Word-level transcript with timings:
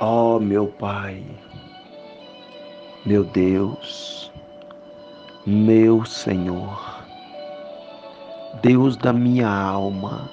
Ó 0.00 0.36
oh, 0.36 0.38
meu 0.38 0.68
Pai, 0.68 1.24
meu 3.04 3.24
Deus, 3.24 4.30
meu 5.44 6.04
Senhor, 6.04 7.02
Deus 8.62 8.96
da 8.96 9.12
minha 9.12 9.48
alma, 9.48 10.30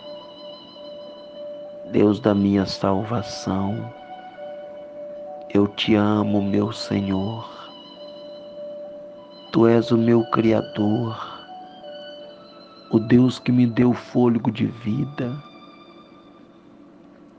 Deus 1.92 2.20
da 2.20 2.36
minha 2.36 2.68
salvação, 2.68 3.92
eu 5.52 5.68
te 5.70 5.96
amo, 5.96 6.44
meu 6.44 6.72
Senhor. 6.72 7.50
Tu 9.52 9.66
és 9.66 9.90
o 9.90 9.98
meu 9.98 10.24
Criador, 10.26 11.18
o 12.92 13.00
Deus 13.00 13.40
que 13.40 13.52
me 13.52 13.66
deu 13.66 13.94
fôlego 13.94 14.52
de 14.52 14.68
vida. 14.68 15.36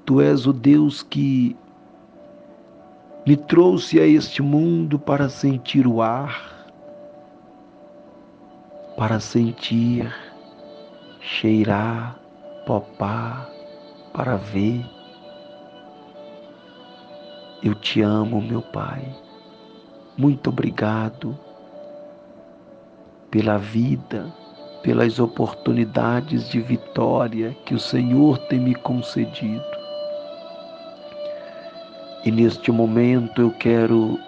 Tu 0.05 0.21
és 0.21 0.45
o 0.45 0.53
Deus 0.53 1.05
que 1.05 1.57
me 3.27 3.37
trouxe 3.37 3.99
a 3.99 4.07
este 4.07 4.41
mundo 4.41 5.01
para 5.01 5.29
sentir 5.29 5.85
o 5.85 6.01
ar, 6.01 6.65
para 8.97 9.19
sentir, 9.19 10.15
cheirar, 11.21 12.21
popar, 12.65 13.51
para 14.13 14.37
ver. 14.37 14.87
Eu 17.65 17.75
te 17.75 18.01
amo, 18.01 18.41
meu 18.41 18.63
Pai. 18.63 19.13
Muito 20.17 20.51
obrigado 20.51 21.37
pela 23.29 23.59
vida, 23.59 24.33
pelas 24.85 25.19
oportunidades 25.19 26.49
de 26.49 26.61
vitória 26.61 27.57
que 27.67 27.75
o 27.75 27.81
Senhor 27.81 28.39
tem 28.47 28.61
me 28.61 28.75
concedido. 28.77 29.76
E 32.27 32.31
neste 32.33 32.73
momento 32.73 33.41
eu 33.41 33.53
quero 33.53 34.19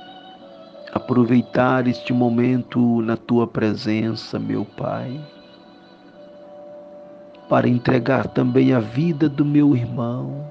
aproveitar 0.94 1.88
este 1.88 2.12
momento 2.12 3.02
na 3.02 3.16
tua 3.16 3.44
presença, 3.44 4.38
meu 4.38 4.64
Pai, 4.64 5.20
para 7.48 7.68
entregar 7.68 8.28
também 8.28 8.72
a 8.72 8.78
vida 8.78 9.28
do 9.28 9.44
meu 9.44 9.74
irmão. 9.74 10.46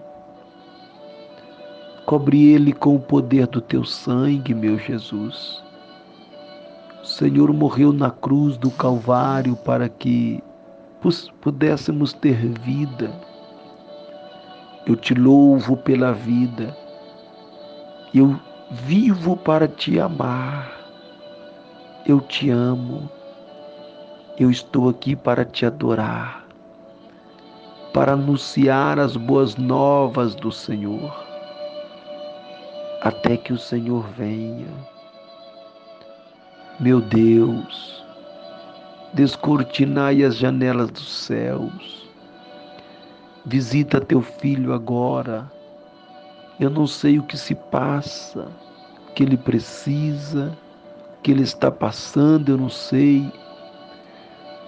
Cobre 2.05 2.49
ele 2.49 2.73
com 2.73 2.97
o 2.97 2.99
poder 2.99 3.47
do 3.47 3.61
teu 3.61 3.85
sangue, 3.85 4.53
meu 4.53 4.77
Jesus. 4.77 5.63
O 7.01 7.05
Senhor 7.05 7.53
morreu 7.53 7.93
na 7.93 8.11
cruz 8.11 8.57
do 8.57 8.69
Calvário 8.71 9.55
para 9.55 9.87
que 9.87 10.43
pudéssemos 11.39 12.11
ter 12.11 12.49
vida. 12.59 13.09
Eu 14.85 14.97
te 14.97 15.13
louvo 15.13 15.77
pela 15.77 16.11
vida 16.11 16.75
eu 18.17 18.39
vivo 18.71 19.35
para 19.35 19.67
te 19.67 19.99
amar. 19.99 20.71
Eu 22.05 22.21
te 22.21 22.49
amo. 22.49 23.09
Eu 24.39 24.51
estou 24.51 24.89
aqui 24.89 25.15
para 25.15 25.43
te 25.43 25.65
adorar, 25.65 26.45
para 27.91 28.13
anunciar 28.13 28.99
as 28.99 29.17
boas 29.17 29.55
novas 29.55 30.35
do 30.35 30.51
Senhor, 30.51 31.11
até 33.01 33.35
que 33.35 33.51
o 33.51 33.57
Senhor 33.57 34.05
venha. 34.15 34.67
Meu 36.79 37.01
Deus, 37.01 38.05
descortinai 39.13 40.23
as 40.23 40.37
janelas 40.37 40.91
dos 40.91 41.11
céus. 41.11 42.07
Visita 43.43 43.99
teu 43.99 44.21
filho 44.21 44.71
agora 44.71 45.51
eu 46.59 46.69
não 46.71 46.87
sei 46.87 47.19
o 47.19 47.23
que 47.23 47.37
se 47.37 47.53
passa, 47.53 48.47
que 49.13 49.21
ele 49.21 49.37
precisa, 49.37 50.57
que 51.21 51.31
ele 51.31 51.43
está 51.43 51.69
passando, 51.69 52.49
eu 52.49 52.57
não 52.57 52.69
sei. 52.69 53.31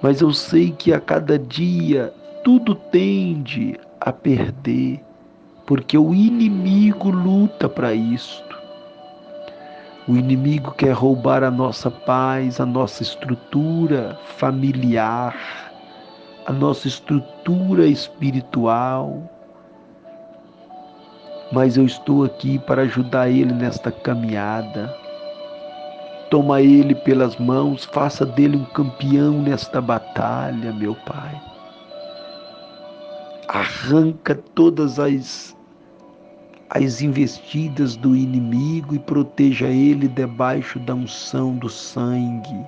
Mas 0.02 0.22
eu 0.22 0.32
sei 0.32 0.72
que 0.72 0.94
a 0.94 1.00
cada 1.00 1.38
dia 1.40 2.14
tudo 2.44 2.76
tende 2.76 3.80
a 4.00 4.14
perder, 4.14 5.04
porque 5.66 5.98
o 5.98 6.14
inimigo 6.14 7.10
luta 7.10 7.68
para 7.68 7.94
isto. 7.94 8.60
O 10.08 10.16
inimigo 10.16 10.72
quer 10.72 10.92
roubar 10.92 11.44
a 11.44 11.52
nossa 11.52 11.90
paz, 11.90 12.60
a 12.60 12.66
nossa 12.66 13.04
estrutura 13.04 14.18
familiar, 14.38 15.36
a 16.46 16.54
nossa 16.54 16.88
estrutura 16.88 17.86
espiritual 17.86 19.39
mas 21.52 21.78
eu 21.78 21.86
estou 21.86 22.24
aqui 22.24 22.60
para 22.60 22.84
ajudar 22.84 23.30
ele 23.30 23.54
nesta 23.54 23.92
caminhada. 23.92 24.96
Toma 26.30 26.62
ele 26.62 26.94
pelas 26.94 27.38
mãos, 27.38 27.86
faça 27.86 28.26
dele 28.26 28.58
um 28.58 28.66
campeão 28.66 29.42
nesta 29.42 29.82
batalha, 29.82 30.72
meu 30.72 30.96
Pai. 30.96 31.42
Arranca 33.48 34.36
todas 34.36 35.00
as 35.00 35.58
as 36.72 37.02
investidas 37.02 37.96
do 37.96 38.16
inimigo 38.16 38.94
e 38.94 39.00
proteja 39.00 39.68
ele 39.70 40.08
debaixo 40.08 40.78
da 40.78 40.94
unção 40.94 41.56
do 41.56 41.68
sangue 41.68 42.64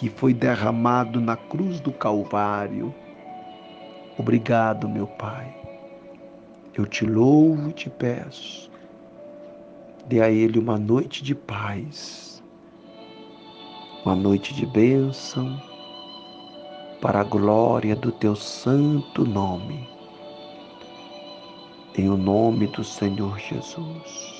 que 0.00 0.08
foi 0.08 0.32
derramado 0.32 1.20
na 1.20 1.36
cruz 1.36 1.78
do 1.78 1.92
Calvário. 1.92 2.92
Obrigado, 4.18 4.88
meu 4.88 5.06
Pai. 5.06 5.59
Eu 6.80 6.86
te 6.86 7.04
louvo 7.04 7.68
e 7.68 7.72
te 7.74 7.90
peço. 7.90 8.70
Dê 10.06 10.22
a 10.22 10.30
Ele 10.30 10.58
uma 10.58 10.78
noite 10.78 11.22
de 11.22 11.34
paz, 11.34 12.42
uma 14.02 14.16
noite 14.16 14.54
de 14.54 14.64
bênção, 14.64 15.60
para 16.98 17.20
a 17.20 17.24
glória 17.24 17.94
do 17.94 18.10
teu 18.10 18.34
santo 18.34 19.26
nome. 19.26 19.86
Em 21.98 22.08
o 22.08 22.16
nome 22.16 22.66
do 22.68 22.82
Senhor 22.82 23.38
Jesus. 23.38 24.39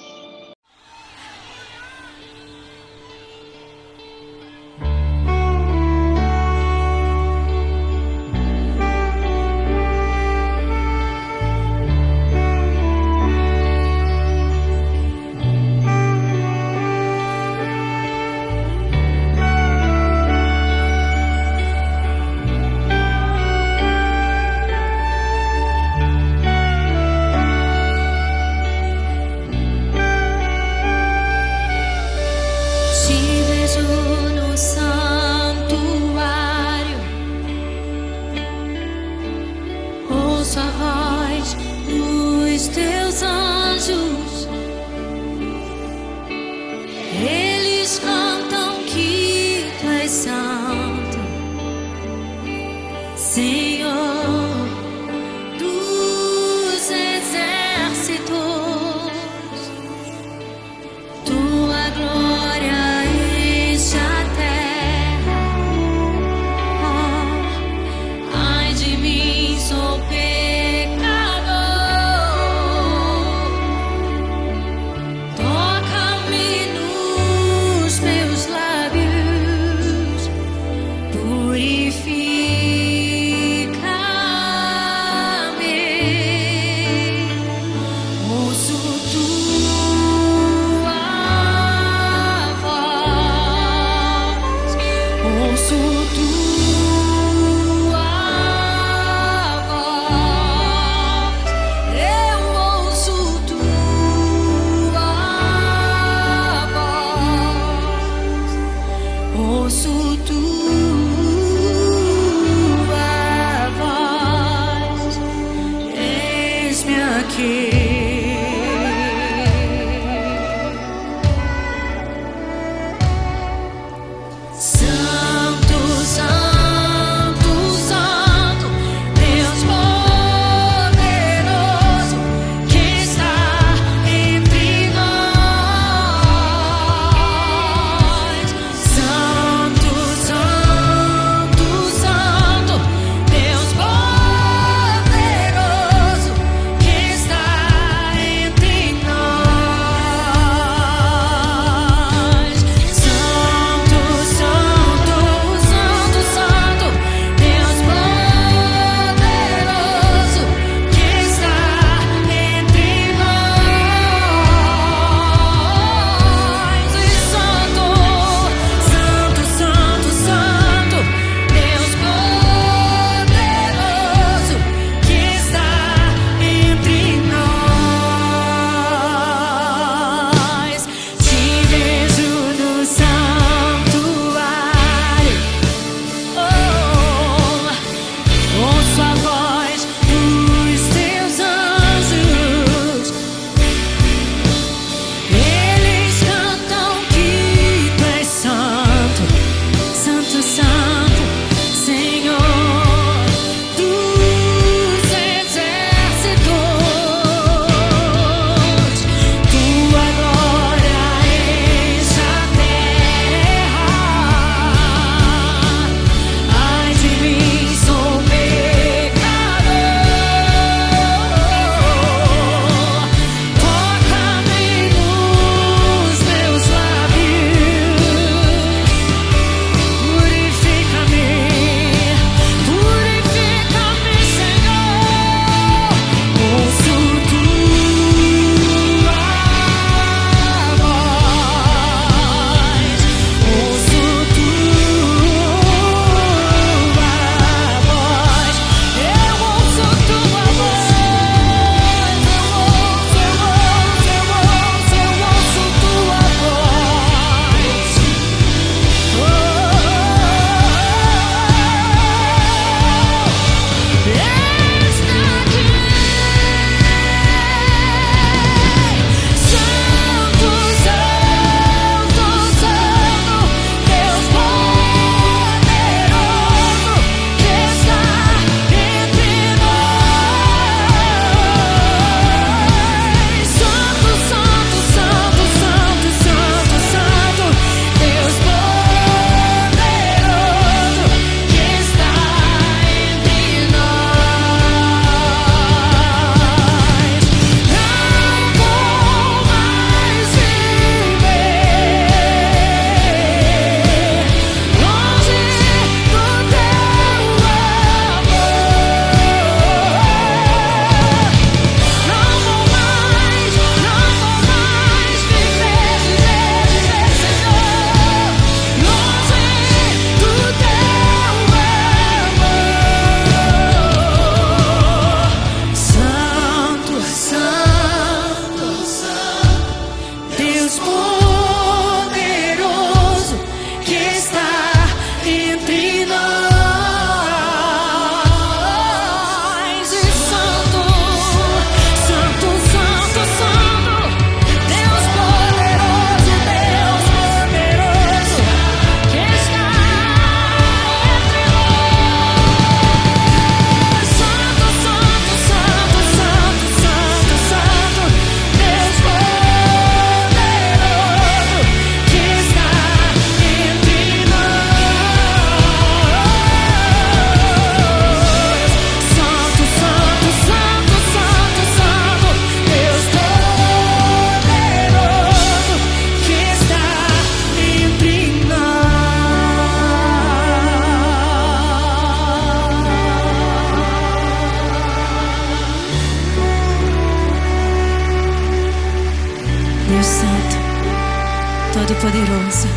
poderosa, 392.00 392.68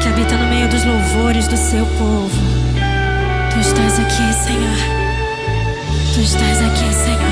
que 0.00 0.08
habita 0.08 0.36
no 0.36 0.48
meio 0.48 0.68
dos 0.68 0.84
louvores 0.84 1.48
do 1.48 1.56
seu 1.56 1.84
povo. 1.84 2.30
Tu 3.52 3.60
estás 3.60 3.98
aqui, 3.98 4.32
Senhor. 4.32 4.78
Tu 6.14 6.20
estás 6.20 6.60
aqui, 6.62 6.94
Senhor. 6.94 7.31